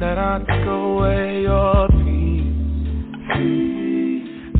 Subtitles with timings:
[0.00, 2.44] That I took away your peace.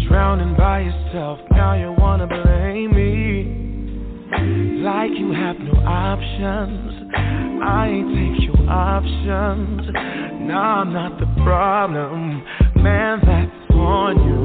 [0.08, 4.82] Drowning by yourself, now you wanna blame me.
[4.82, 7.12] Like you have no options.
[7.62, 9.90] I ain't take your options.
[10.46, 12.42] Now I'm not the problem,
[12.76, 13.20] man.
[13.24, 14.38] That's on you.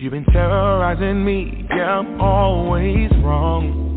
[0.00, 3.90] You've been terrorizing me, yeah, I'm always wrong.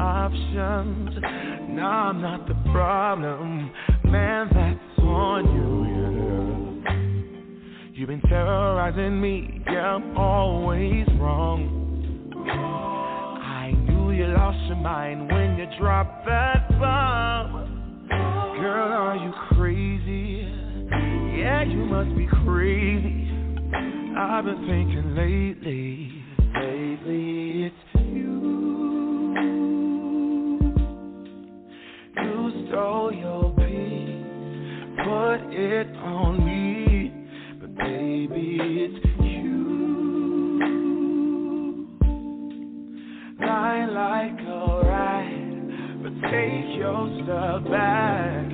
[0.00, 1.10] Options.
[1.70, 3.70] Now I'm not the problem,
[4.04, 4.48] man.
[4.52, 5.80] That's on you.
[7.92, 11.76] You've been terrorizing me, yeah, I'm always wrong.
[12.48, 18.08] I knew you lost your mind when you dropped that bomb.
[18.08, 20.48] Girl, are you crazy?
[21.38, 23.28] Yeah, you must be crazy.
[24.16, 26.24] I've been thinking lately,
[26.54, 27.99] lately it's
[32.70, 34.24] stole your peace,
[35.04, 37.12] put it on me,
[37.60, 39.50] but baby it's you.
[43.40, 44.82] Lie like a
[46.02, 48.46] but take your step back,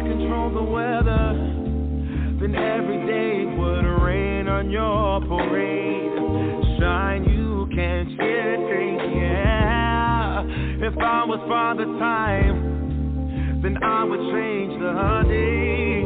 [0.00, 1.34] I control the weather,
[2.40, 6.80] then every day it would rain on your parade.
[6.80, 10.42] Shine, you can't anything, yeah.
[10.86, 16.00] If I was Father Time, then I would change the day.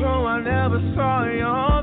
[0.00, 1.79] So I never saw your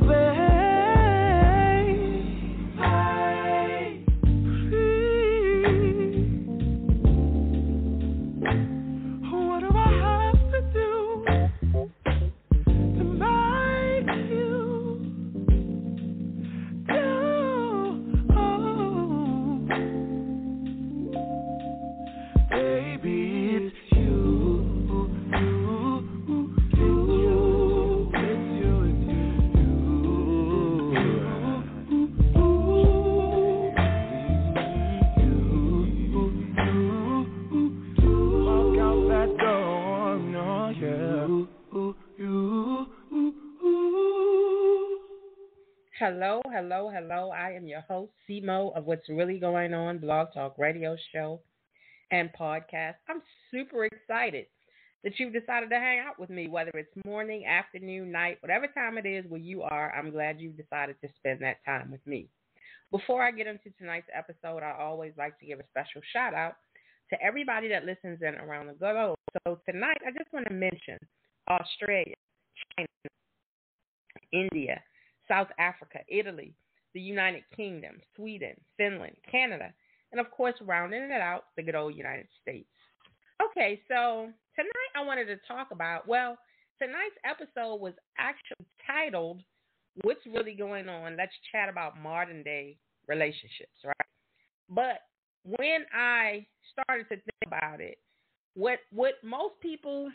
[46.09, 47.31] Hello, hello, hello.
[47.31, 51.42] I am your host, Simo of What's Really Going On Blog Talk Radio Show
[52.12, 52.94] and Podcast.
[53.09, 53.21] I'm
[53.51, 54.45] super excited
[55.04, 58.98] that you've decided to hang out with me, whether it's morning, afternoon, night, whatever time
[58.98, 59.94] it is where you are.
[59.94, 62.30] I'm glad you've decided to spend that time with me.
[62.89, 66.56] Before I get into tonight's episode, I always like to give a special shout out
[67.09, 69.18] to everybody that listens in around the globe.
[69.44, 71.00] So tonight, I just want to mention
[71.50, 72.15] Australia,
[72.77, 72.88] China,
[74.31, 74.81] India,
[75.27, 76.53] South Africa, Italy,
[76.94, 79.74] the United Kingdom, Sweden, Finland, Canada,
[80.12, 82.69] and of course, rounding it out, the good old United States.
[83.44, 86.38] Okay, so tonight I wanted to talk about, well,
[86.79, 89.41] tonight's episode was actually titled
[90.01, 91.18] What's Really Going On?
[91.18, 92.77] Let's chat about modern day
[93.07, 94.07] relationships, right?
[94.69, 95.01] But
[95.44, 97.97] when I started to think about it,
[98.56, 100.09] what what most people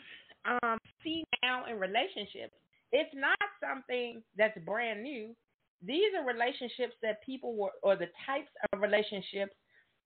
[0.45, 2.53] um, see now in relationships,
[2.93, 5.35] it's not something that's brand new.
[5.85, 9.53] These are relationships that people were, or the types of relationships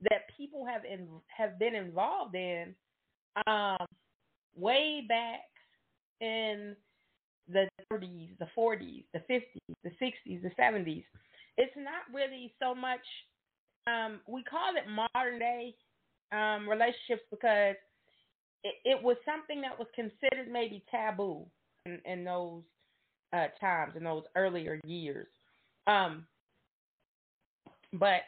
[0.09, 2.73] that people have in, have been involved in
[3.45, 3.85] um,
[4.55, 5.41] way back
[6.21, 6.75] in
[7.49, 11.03] the 30s, the 40s, the 50s, the 60s, the 70s.
[11.57, 13.01] It's not really so much.
[13.85, 15.75] Um, we call it modern day
[16.31, 17.75] um, relationships because
[18.63, 21.45] it, it was something that was considered maybe taboo
[21.85, 22.63] in, in those
[23.33, 25.27] uh, times, in those earlier years.
[25.85, 26.25] Um,
[27.93, 28.21] but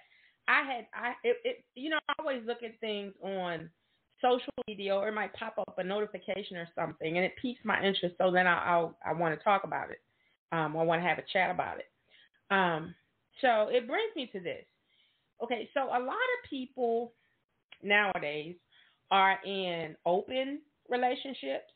[0.47, 3.69] I had I it, it you know I always look at things on
[4.21, 7.81] social media or it might pop up a notification or something and it piques my
[7.81, 10.01] interest so then I I'll, I want to talk about it.
[10.51, 11.89] Um, I want to have a chat about it.
[12.51, 12.95] Um,
[13.41, 14.65] so it brings me to this.
[15.43, 17.13] Okay, so a lot of people
[17.81, 18.55] nowadays
[19.11, 20.59] are in open
[20.89, 21.71] relationships,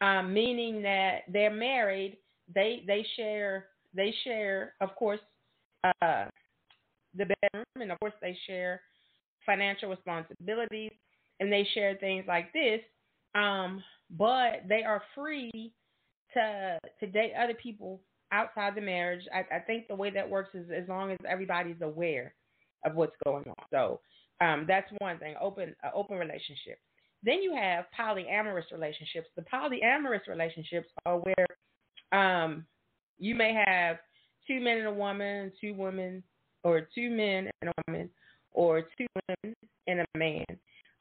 [0.00, 2.16] um, meaning that they're married.
[2.54, 5.20] They they share they share of course
[5.84, 6.26] uh,
[7.14, 8.80] the bedroom, and of course they share
[9.44, 10.92] financial responsibilities,
[11.40, 12.80] and they share things like this.
[13.34, 15.72] Um, but they are free
[16.34, 18.00] to to date other people
[18.32, 19.24] outside the marriage.
[19.32, 22.34] I, I think the way that works is as long as everybody's aware
[22.84, 23.64] of what's going on.
[23.70, 24.00] So
[24.40, 25.34] um, that's one thing.
[25.40, 26.78] Open uh, open relationship.
[27.22, 29.28] Then you have polyamorous relationships.
[29.36, 31.46] The polyamorous relationships are where
[32.12, 32.66] um,
[33.18, 33.98] you may have
[34.46, 36.22] two men and a woman, two women,
[36.62, 38.10] or two men and a woman,
[38.52, 40.44] or two women and a man,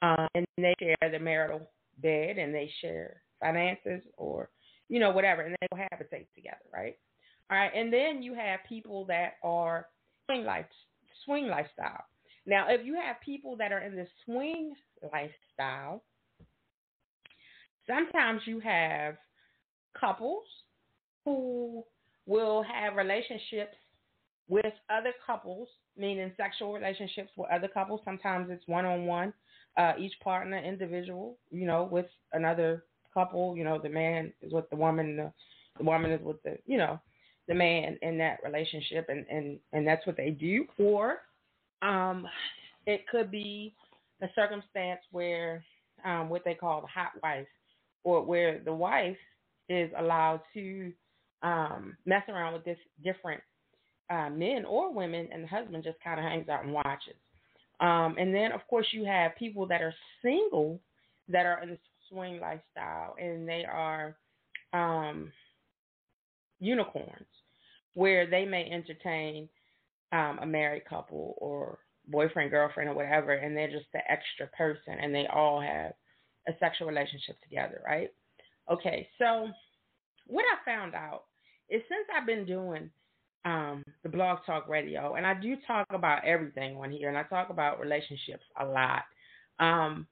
[0.01, 1.69] um, and they share the marital
[2.01, 4.49] bed and they share finances or
[4.89, 6.97] you know whatever, and they will cohabitate together, right?
[7.49, 9.87] All right, and then you have people that are
[10.25, 10.65] swing life
[11.25, 12.05] swing lifestyle.
[12.45, 16.03] Now, if you have people that are in the swing lifestyle,
[17.87, 19.15] sometimes you have
[19.99, 20.43] couples
[21.25, 21.83] who
[22.25, 23.75] will have relationships
[24.47, 25.67] with other couples,
[25.97, 28.01] meaning sexual relationships with other couples.
[28.05, 29.33] Sometimes it's one on one,
[29.99, 33.57] each partner individual, you know, with another couple.
[33.57, 35.31] You know, the man is with the woman, the,
[35.77, 36.99] the woman is with the, you know,
[37.47, 40.65] the man in that relationship, and and and that's what they do.
[40.79, 41.19] Or
[41.81, 42.27] um,
[42.85, 43.75] it could be
[44.21, 45.63] a circumstance where
[46.03, 47.47] um, what they call the hot wife
[48.03, 49.17] or where the wife
[49.69, 50.91] is allowed to
[51.45, 53.41] um, mess around with this different
[54.09, 57.15] uh, men or women, and the husband just kind of hangs out and watches.
[57.79, 60.79] Um, and then, of course, you have people that are single
[61.29, 61.77] that are in the
[62.09, 64.15] swing lifestyle, and they are
[64.73, 65.31] um,
[66.59, 67.27] unicorns,
[67.93, 69.47] where they may entertain
[70.11, 74.97] um, a married couple or boyfriend, girlfriend, or whatever, and they're just the extra person,
[74.99, 75.93] and they all have
[76.47, 78.09] a sexual relationship together, right?
[78.71, 79.47] Okay, so
[80.27, 81.23] what I found out
[81.69, 82.89] is since I've been doing
[83.45, 87.23] um, the blog talk radio, and I do talk about everything on here, and I
[87.23, 89.03] talk about relationships a lot.
[89.59, 90.07] Um,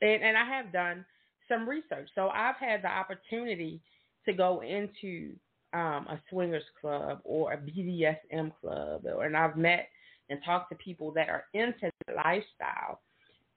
[0.00, 1.04] and, and I have done
[1.48, 2.08] some research.
[2.14, 3.80] So I've had the opportunity
[4.26, 5.32] to go into
[5.72, 9.88] um, a swingers club or a BDSM club, and I've met
[10.28, 13.00] and talked to people that are into the lifestyle.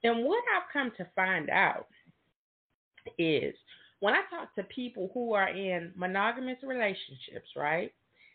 [0.04, 1.86] And what I've come to find out
[3.18, 3.54] is
[4.00, 7.92] when I talk to people who are in monogamous relationships, right?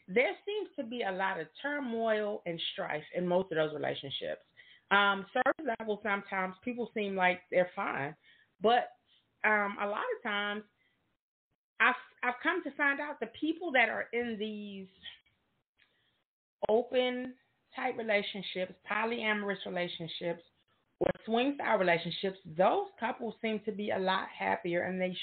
[0.08, 4.42] There seems to be a lot of turmoil and strife in most of those relationships.
[4.90, 8.16] Um, surface level, sometimes people seem like they're fine,
[8.62, 8.90] but
[9.44, 10.64] um, a lot of times,
[11.80, 14.88] I've I've come to find out the people that are in these
[16.70, 17.34] open
[17.76, 20.44] type relationships, polyamorous relationships,
[21.00, 25.18] or swing style relationships, those couples seem to be a lot happier and they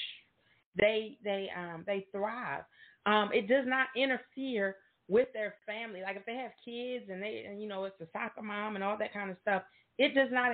[0.78, 2.62] they they um they thrive.
[3.06, 4.76] Um, it does not interfere
[5.08, 6.02] with their family.
[6.02, 8.84] Like if they have kids and they and you know it's a soccer mom and
[8.84, 9.62] all that kind of stuff,
[9.98, 10.52] it does not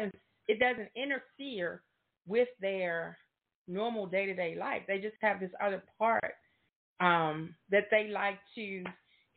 [0.48, 1.82] it doesn't interfere
[2.26, 3.18] with their
[3.66, 4.82] normal day to day life.
[4.86, 6.34] They just have this other part
[7.00, 8.84] um, that they like to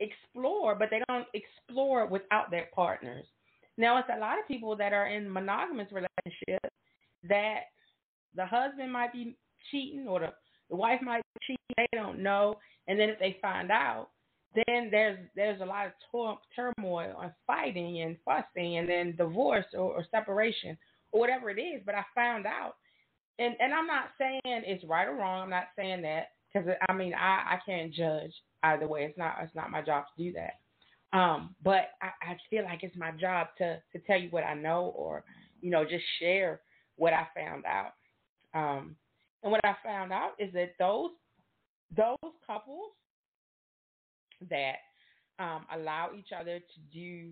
[0.00, 3.26] explore, but they don't explore without their partners.
[3.76, 6.74] Now, it's a lot of people that are in monogamous relationships
[7.28, 7.60] that
[8.34, 9.36] the husband might be
[9.70, 10.32] cheating or the,
[10.70, 11.58] the wife might cheat.
[11.76, 14.08] They don't know, and then if they find out,
[14.54, 19.66] then there's there's a lot of tor- turmoil and fighting and fussing, and then divorce
[19.74, 20.76] or, or separation
[21.12, 21.82] or whatever it is.
[21.84, 22.76] But I found out,
[23.38, 25.42] and and I'm not saying it's right or wrong.
[25.42, 28.32] I'm not saying that because I mean I I can't judge
[28.62, 29.04] either way.
[29.04, 30.54] It's not it's not my job to do that.
[31.16, 34.54] Um, but I, I feel like it's my job to to tell you what I
[34.54, 35.24] know or
[35.60, 36.60] you know just share
[36.96, 37.92] what I found out.
[38.54, 38.96] Um,
[39.42, 41.10] and what I found out is that those
[41.96, 42.92] those couples
[44.50, 44.76] that
[45.38, 47.30] um, allow each other to do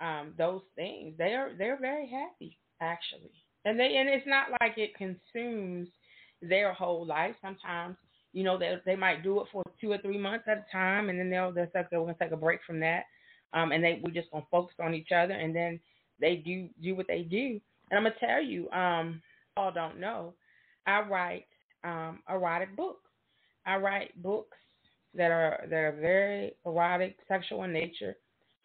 [0.00, 3.32] um, those things, they are they're very happy actually,
[3.64, 5.88] and they and it's not like it consumes
[6.42, 7.34] their whole life.
[7.40, 7.96] Sometimes
[8.36, 11.08] you know, they they might do it for two or three months at a time,
[11.08, 13.04] and then they'll they'll say, okay, we're gonna take a break from that,
[13.54, 15.80] um, and they we're just gonna focus on each other, and then
[16.20, 17.58] they do do what they do.
[17.90, 19.22] And I'm gonna tell you, um,
[19.56, 20.34] all don't know,
[20.86, 21.46] I write
[21.84, 23.10] um, erotic books.
[23.66, 24.56] I write books
[25.14, 28.16] that are that are very erotic, sexual in nature.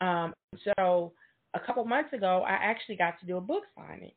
[0.02, 1.14] Um, so
[1.54, 4.12] a couple months ago, I actually got to do a book signing,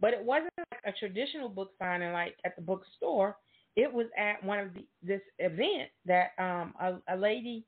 [0.00, 3.36] but it wasn't like a traditional book signing like at the bookstore
[3.76, 7.64] it was at one of the, this event that um, a, a lady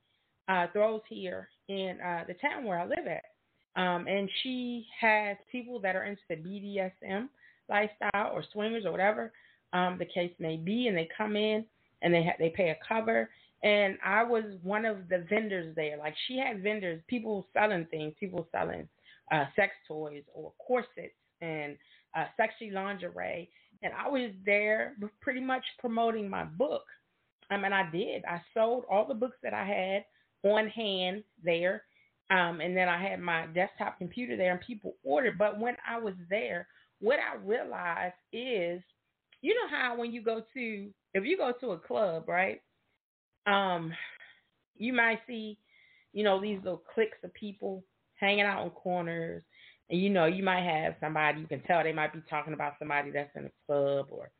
[0.48, 3.24] uh, throws here in uh, the town where I live at.
[3.80, 7.28] Um, and she has people that are into the BDSM
[7.68, 9.32] lifestyle or swingers or whatever
[9.72, 11.64] um, the case may be, and they come in
[12.02, 13.30] and they ha- they pay a cover.
[13.62, 15.96] And I was one of the vendors there.
[15.98, 18.88] Like she had vendors, people selling things, people selling
[19.32, 21.76] uh, sex toys or corsets and
[22.16, 23.48] uh, sexy lingerie
[23.82, 26.84] and I was there pretty much promoting my book.
[27.50, 28.24] I mean, I did.
[28.24, 30.04] I sold all the books that I had
[30.50, 31.84] on hand there,
[32.30, 35.38] um, and then I had my desktop computer there, and people ordered.
[35.38, 36.66] But when I was there,
[37.00, 38.82] what I realized is,
[39.40, 42.60] you know how when you go to if you go to a club, right?
[43.46, 43.92] Um,
[44.76, 45.58] you might see,
[46.12, 47.82] you know, these little cliques of people
[48.16, 49.42] hanging out in corners
[49.90, 52.74] and you know, you might have somebody you can tell they might be talking about
[52.78, 54.30] somebody that's in a club or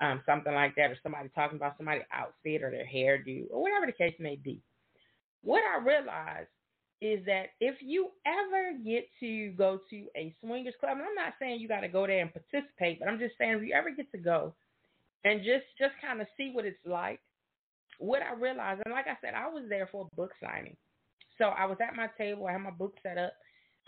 [0.00, 3.86] um, something like that, or somebody talking about somebody's outfit or their hairdo or whatever
[3.86, 4.60] the case may be.
[5.42, 6.48] What I realized
[7.02, 11.34] is that if you ever get to go to a swingers club, and I'm not
[11.40, 13.90] saying you got to go there and participate, but I'm just saying if you ever
[13.90, 14.54] get to go
[15.24, 17.18] and just just kind of see what it's like,
[17.98, 20.76] what I realized, and like I said, I was there for a book signing,
[21.38, 23.32] so I was at my table, I had my book set up,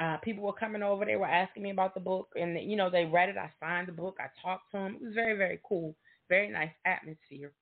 [0.01, 1.05] uh, people were coming over.
[1.05, 3.37] They were asking me about the book, and you know they read it.
[3.37, 4.17] I signed the book.
[4.19, 4.97] I talked to them.
[4.97, 5.95] It was very, very cool.
[6.29, 7.53] Very nice atmosphere.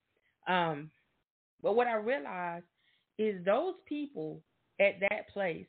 [0.49, 0.91] Um,
[1.63, 2.65] but what I realized
[3.19, 4.41] is those people
[4.81, 5.67] at that place,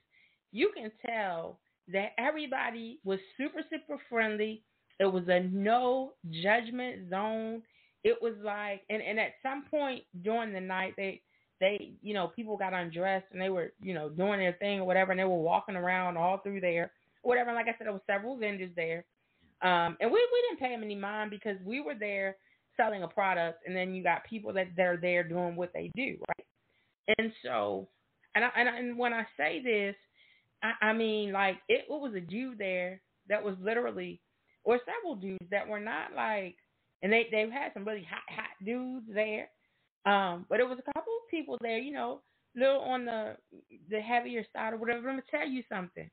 [0.51, 1.60] you can tell
[1.91, 4.63] that everybody was super, super friendly.
[5.00, 7.63] It was a no judgment zone.
[8.03, 11.22] it was like, and and at some point during the night, they
[11.60, 14.86] they you know people got undressed and they were you know doing their thing or
[14.86, 16.91] whatever, and they were walking around all through there,
[17.24, 17.50] whatever.
[17.50, 19.05] And like I said, there were several vendors there,
[19.62, 22.38] um, and we we didn't pay them any mind because we were there
[22.77, 26.17] selling a product, and then you got people that they're there doing what they do,
[26.27, 27.17] right?
[27.17, 27.88] And so,
[28.36, 29.96] and I, and, I, and when I say this,
[30.63, 34.22] I, I mean like it, it was a dude there that was literally,
[34.63, 36.56] or several dudes that were not like,
[37.02, 39.50] and they they've had some really hot hot dudes there,
[40.06, 42.22] um, but it was a couple of people there, you know,
[42.56, 43.38] little on the
[43.90, 45.08] the heavier side or whatever.
[45.08, 46.10] Let me tell you something.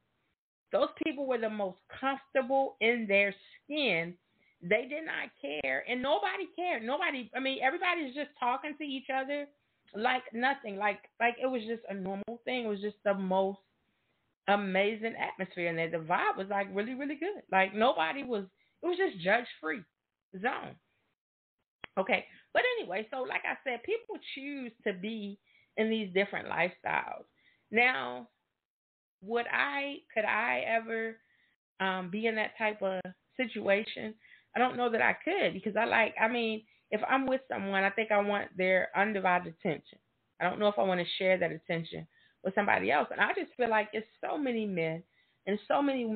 [0.72, 3.34] Those people were the most comfortable in their
[3.64, 4.14] skin
[4.62, 6.82] they did not care, and nobody cared.
[6.82, 7.30] Nobody.
[7.34, 9.46] I mean, everybody's just talking to each other
[9.94, 10.76] like nothing.
[10.76, 12.64] Like like it was just a normal thing.
[12.64, 13.58] It was just the most
[14.48, 17.42] amazing atmosphere, and the vibe was like really really good.
[17.50, 18.44] Like nobody was.
[18.82, 19.82] It was just judge free
[20.40, 20.76] zone.
[21.98, 25.38] Okay, but anyway, so like I said, people choose to be
[25.76, 27.24] in these different lifestyles.
[27.70, 28.28] Now,
[29.22, 31.16] would I could I ever
[31.80, 33.00] um, be in that type of
[33.36, 34.14] situation?
[34.54, 37.84] I don't know that I could because I like, I mean, if I'm with someone,
[37.84, 39.98] I think I want their undivided attention.
[40.40, 42.06] I don't know if I want to share that attention
[42.42, 43.08] with somebody else.
[43.10, 45.02] And I just feel like it's so many men
[45.46, 46.06] and so many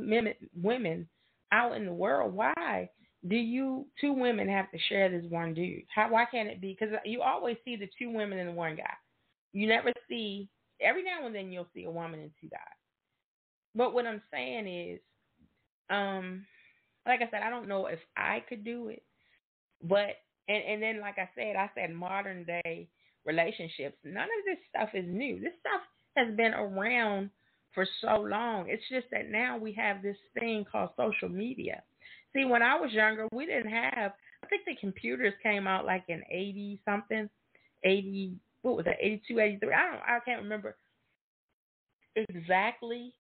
[0.55, 1.09] women
[1.53, 2.35] out in the world.
[2.35, 2.89] Why
[3.29, 5.83] do you two women have to share this one dude?
[5.95, 6.77] How why can't it be?
[6.79, 8.95] Because you always see the two women and the one guy.
[9.53, 10.49] You never see
[10.81, 12.61] every now and then you'll see a woman and two guys.
[13.75, 15.01] But what I'm saying is,
[15.91, 16.47] um,
[17.07, 19.03] like I said, I don't know if I could do it,
[19.83, 20.17] but
[20.49, 22.89] and and then like I said, I said modern day
[23.25, 23.97] relationships.
[24.05, 25.41] None of this stuff is new.
[25.41, 25.81] This stuff
[26.17, 27.31] has been around
[27.75, 28.67] for so long.
[28.69, 31.83] It's just that now we have this thing called social media.
[32.35, 34.13] See, when I was younger, we didn't have.
[34.43, 37.29] I think the computers came out like in eighty something,
[37.85, 38.35] eighty.
[38.63, 38.97] What was that?
[39.01, 39.75] Eighty two, eighty three.
[39.75, 40.03] I don't.
[40.03, 40.77] I can't remember
[42.17, 43.15] exactly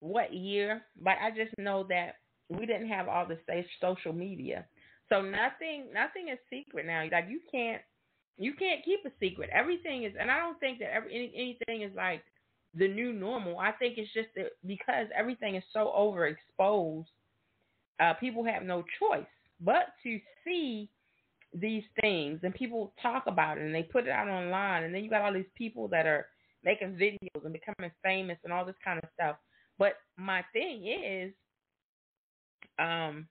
[0.00, 2.16] what year, but I just know that
[2.48, 3.38] we didn't have all the
[3.80, 4.64] social media.
[5.08, 7.06] So nothing nothing is secret now.
[7.10, 7.82] Like you can't
[8.36, 9.50] you can't keep a secret.
[9.52, 12.22] Everything is and I don't think that every any, anything is like
[12.74, 13.58] the new normal.
[13.58, 17.06] I think it's just that because everything is so overexposed,
[18.00, 19.26] uh, people have no choice
[19.60, 20.88] but to see
[21.54, 25.02] these things and people talk about it and they put it out online and then
[25.02, 26.26] you got all these people that are
[26.64, 29.36] making videos and becoming famous and all this kind of stuff.
[29.78, 31.32] But my thing is,
[32.78, 33.26] um,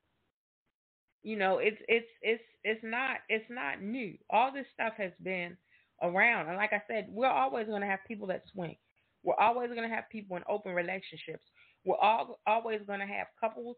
[1.23, 4.17] you know, it's it's it's it's not it's not new.
[4.29, 5.57] All this stuff has been
[6.01, 8.75] around, and like I said, we're always going to have people that swing.
[9.23, 11.43] We're always going to have people in open relationships.
[11.85, 13.77] We're all always going to have couples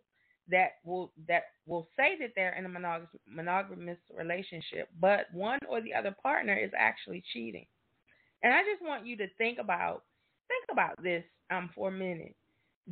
[0.49, 5.81] that will that will say that they're in a monogamous, monogamous relationship, but one or
[5.81, 7.65] the other partner is actually cheating.
[8.43, 10.03] And I just want you to think about
[10.47, 12.35] think about this um for a minute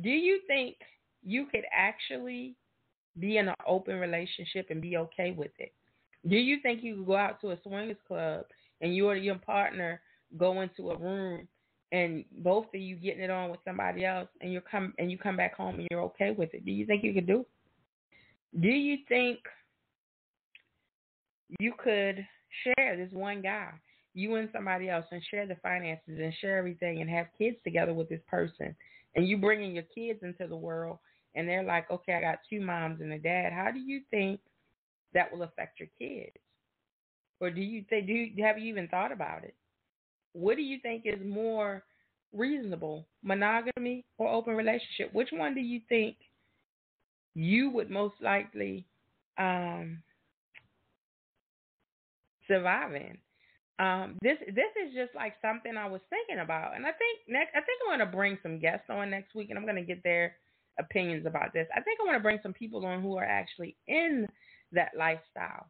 [0.02, 0.76] do you think
[1.24, 2.54] you could actually
[3.18, 5.72] be in an open relationship and be okay with it?
[6.28, 8.44] Do you think you could go out to a swingers club
[8.80, 10.00] and you or your partner
[10.36, 11.48] go into a room
[11.90, 15.16] and both of you getting it on with somebody else and you come and you
[15.18, 16.64] come back home and you're okay with it?
[16.64, 17.40] Do you think you could do?
[17.40, 18.60] It?
[18.60, 19.38] Do you think
[21.60, 22.26] you could
[22.64, 23.70] share this one guy,
[24.14, 27.94] you and somebody else, and share the finances and share everything and have kids together
[27.94, 28.74] with this person
[29.14, 30.98] and you bringing your kids into the world
[31.34, 33.52] and they're like, okay, I got two moms and a dad.
[33.52, 34.40] How do you think
[35.14, 36.36] that will affect your kids?
[37.40, 39.54] Or do you think do you, have you even thought about it?
[40.32, 41.84] What do you think is more
[42.32, 45.12] reasonable, monogamy or open relationship?
[45.12, 46.16] Which one do you think
[47.34, 48.86] you would most likely
[49.38, 50.02] um,
[52.48, 53.18] survive in?
[53.78, 57.50] um, this this is just like something I was thinking about, and I think next
[57.54, 60.34] I think I'm to bring some guests on next week, and I'm to get their
[60.78, 61.66] opinions about this.
[61.76, 64.26] I think I want to bring some people on who are actually in
[64.72, 65.66] that lifestyle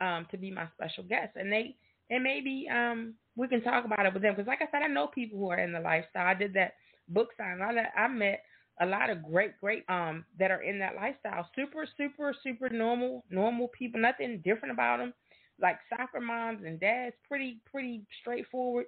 [0.00, 1.76] um, to be my special guests, and they
[2.10, 4.88] and maybe um, we can talk about it with them because, like I said, I
[4.88, 6.26] know people who are in the lifestyle.
[6.26, 6.74] I did that
[7.08, 7.60] book sign.
[7.62, 8.42] I I met
[8.80, 11.48] a lot of great great um that are in that lifestyle.
[11.54, 14.00] Super super super normal normal people.
[14.00, 15.14] Nothing different about them
[15.60, 18.86] like soccer moms and dads, pretty pretty straightforward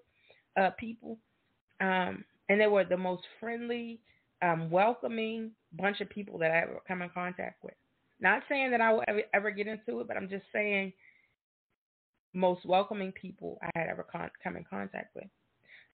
[0.59, 1.19] uh, people,
[1.81, 4.01] um, and they were the most friendly,
[4.43, 7.75] um, welcoming bunch of people that I come in contact with.
[8.21, 10.93] Not saying that I will ever, ever get into it, but I'm just saying
[12.35, 15.27] most welcoming people I had ever con- come in contact with.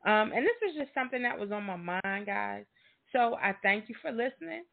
[0.06, 2.64] Um, and this was just something that was on my mind, guys.
[3.12, 4.64] So I thank you for listening.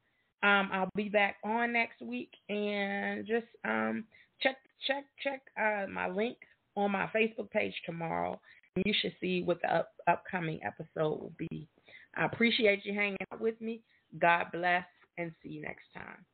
[0.43, 4.03] Um, I'll be back on next week and just um,
[4.41, 6.38] check check check uh, my link
[6.75, 8.39] on my Facebook page tomorrow.
[8.75, 11.67] You should see what the up, upcoming episode will be.
[12.15, 13.82] I appreciate you hanging out with me.
[14.19, 14.86] God bless
[15.17, 16.25] and see you next time.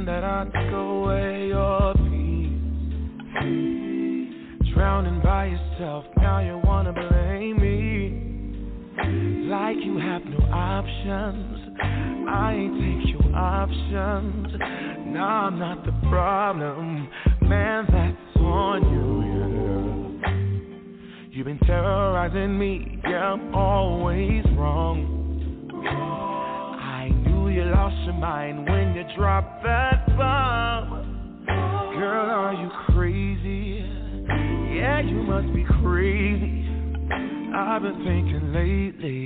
[0.00, 2.58] Saying that I took away your peace.
[4.74, 9.48] Drowning by yourself, now you wanna blame me.
[9.48, 11.78] Like you have no options.
[12.28, 14.46] I ain't take your options.
[15.06, 17.08] Now I'm not the problem.
[17.42, 19.22] Man, that's on you,
[20.22, 21.30] yeah.
[21.30, 25.19] You've been terrorizing me, yeah, I'm always wrong.
[27.70, 31.44] Lost your mind when you dropped that bomb.
[31.46, 33.84] Girl, are you crazy?
[34.74, 36.66] Yeah, you must be crazy.
[37.54, 39.19] I've been thinking lately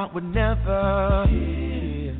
[0.00, 1.26] I would never.
[1.28, 2.16] hear.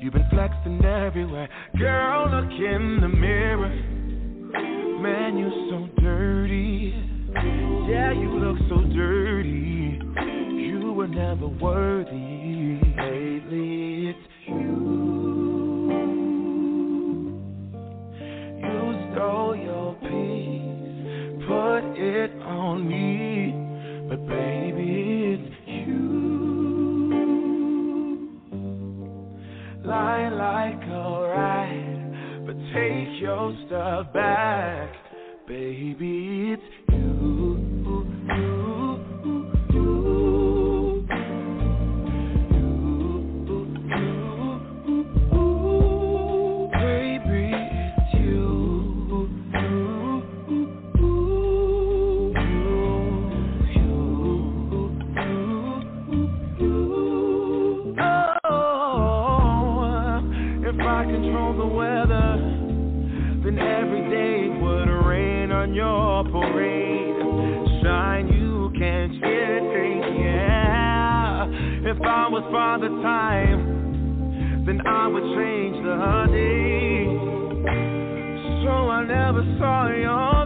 [0.00, 2.24] You've been flexing everywhere, girl.
[2.24, 3.68] Look in the mirror.
[5.00, 6.94] Man, You're so dirty.
[7.88, 10.00] Yeah, you look so dirty.
[10.66, 12.25] You were never worthy.
[30.28, 34.90] Like a rat, but take your stuff back,
[35.46, 36.85] baby, it's
[72.36, 75.96] was Father Time, then I would change the
[76.28, 77.08] day.
[78.62, 80.45] So I never saw your